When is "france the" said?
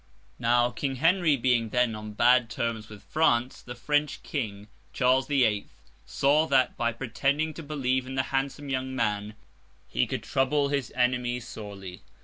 3.03-3.75